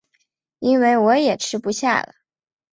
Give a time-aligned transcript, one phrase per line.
[0.57, 2.15] 因为我也吃不下了